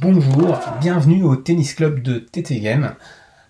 [0.00, 2.94] Bonjour, bienvenue au tennis club de TT Game.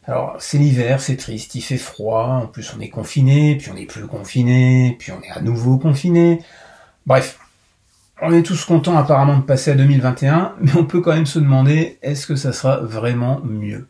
[0.04, 3.77] Alors c'est l'hiver, c'est triste, il fait froid, en plus on est confiné, puis on
[3.77, 6.43] est plus confiné, puis on est à nouveau confiné.
[7.07, 7.38] Bref,
[8.23, 11.38] on est tous contents apparemment de passer à 2021, mais on peut quand même se
[11.38, 13.88] demander est-ce que ça sera vraiment mieux?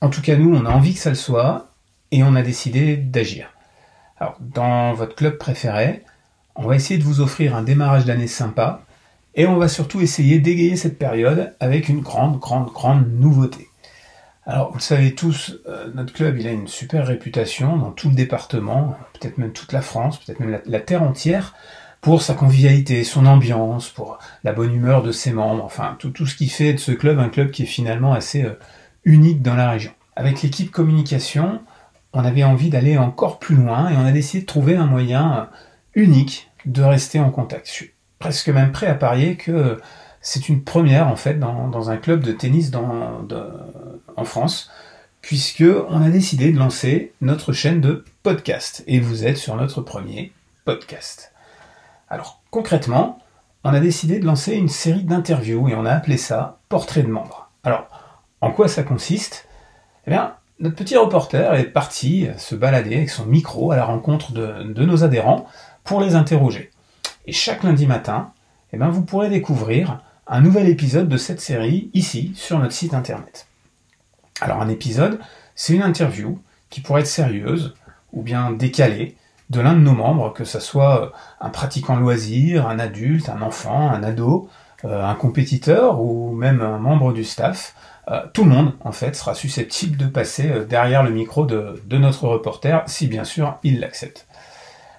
[0.00, 1.70] En tout cas nous, on a envie que ça le soit,
[2.10, 3.53] et on a décidé d'agir.
[4.24, 6.02] Alors dans votre club préféré,
[6.56, 8.80] on va essayer de vous offrir un démarrage d'année sympa,
[9.34, 13.68] et on va surtout essayer d'égayer cette période avec une grande, grande, grande nouveauté.
[14.46, 18.08] Alors, vous le savez tous, euh, notre club, il a une super réputation dans tout
[18.08, 21.54] le département, peut-être même toute la France, peut-être même la, Terre entière,
[22.00, 26.34] pour sa convivialité, son ambiance, pour la bonne humeur de ses membres, enfin, tout, ce
[26.34, 28.58] qui fait de ce club un club qui est finalement assez euh,
[29.04, 29.92] unique dans la région.
[30.16, 31.60] Avec l'équipe communication,
[32.14, 35.36] on avait envie d'aller encore plus loin et on a décidé de trouver un moyen
[35.36, 35.44] euh,
[35.94, 37.68] unique de rester en contact
[38.18, 39.78] presque même prêt à parier que
[40.22, 42.70] c'est une première en fait dans, un club de tennis
[44.16, 44.70] en France,
[45.20, 49.82] puisque on a décidé de lancer notre chaîne de podcast et vous êtes sur notre
[49.82, 50.32] premier
[50.64, 51.32] podcast.
[52.08, 53.18] Alors concrètement,
[53.62, 57.08] on a décidé de lancer une série d'interviews et on a appelé ça Portrait de
[57.08, 57.50] membre.
[57.62, 57.88] Alors
[58.40, 59.46] en quoi ça consiste?
[60.06, 64.32] Eh bien, notre petit reporter est parti se balader avec son micro à la rencontre
[64.32, 65.46] de nos adhérents
[65.82, 66.70] pour les interroger.
[67.26, 68.32] Et chaque lundi matin,
[68.72, 72.94] eh ben, vous pourrez découvrir un nouvel épisode de cette série ici sur notre site
[72.94, 73.46] internet.
[74.40, 75.20] Alors un épisode,
[75.54, 77.74] c'est une interview qui pourrait être sérieuse
[78.12, 79.16] ou bien décalée
[79.50, 83.90] de l'un de nos membres, que ce soit un pratiquant loisir, un adulte, un enfant,
[83.90, 84.48] un ado,
[84.84, 87.74] euh, un compétiteur ou même un membre du staff.
[88.08, 91.96] Euh, tout le monde, en fait, sera susceptible de passer euh, derrière le micro de
[91.96, 94.26] notre reporter, si bien sûr il l'accepte.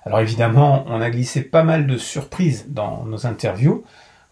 [0.05, 3.83] Alors évidemment, on a glissé pas mal de surprises dans nos interviews.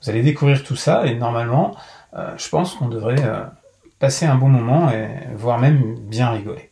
[0.02, 1.76] Vous allez découvrir tout ça et normalement,
[2.16, 3.23] euh, je pense qu'on devrait
[4.00, 6.70] passer un bon moment et voire même bien rigoler.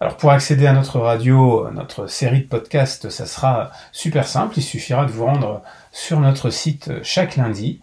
[0.00, 4.54] Alors pour accéder à notre radio, notre série de podcasts, ça sera super simple.
[4.58, 7.80] Il suffira de vous rendre sur notre site chaque lundi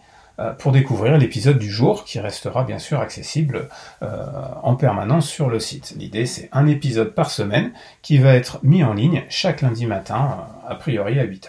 [0.58, 3.68] pour découvrir l'épisode du jour qui restera bien sûr accessible
[4.02, 4.26] euh,
[4.62, 5.94] en permanence sur le site.
[5.96, 10.46] L'idée c'est un épisode par semaine qui va être mis en ligne chaque lundi matin,
[10.66, 11.48] euh, a priori à 8h.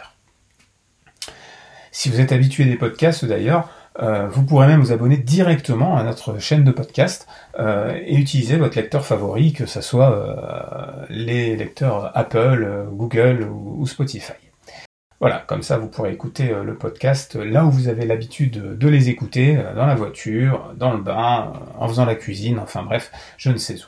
[1.92, 6.40] Si vous êtes habitué des podcasts d'ailleurs, vous pourrez même vous abonner directement à notre
[6.40, 7.28] chaîne de podcast
[7.60, 14.34] et utiliser votre lecteur favori, que ce soit les lecteurs Apple, Google ou Spotify.
[15.24, 18.88] Voilà, comme ça vous pourrez écouter euh, le podcast là où vous avez l'habitude de
[18.90, 22.84] les écouter, euh, dans la voiture, dans le bain, euh, en faisant la cuisine, enfin
[22.84, 23.88] bref, je ne sais où.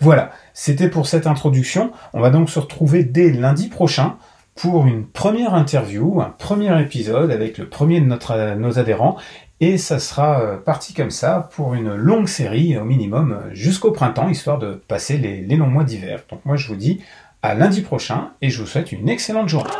[0.00, 1.90] Voilà, c'était pour cette introduction.
[2.12, 4.16] On va donc se retrouver dès lundi prochain
[4.56, 9.16] pour une première interview, un premier épisode avec le premier de nos adhérents.
[9.60, 14.58] Et ça sera parti comme ça pour une longue série au minimum jusqu'au printemps, histoire
[14.58, 16.24] de passer les longs mois d'hiver.
[16.30, 17.00] Donc moi je vous dis
[17.40, 19.70] à lundi prochain et je vous souhaite une excellente journée.